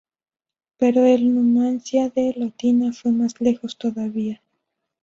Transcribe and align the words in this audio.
Pero 0.79 1.05
el 1.05 1.31
Numancia 1.31 2.09
de 2.09 2.33
Lotina 2.35 2.91
fue 2.91 3.11
más 3.11 3.39
lejos 3.39 3.77
todavía. 3.77 4.41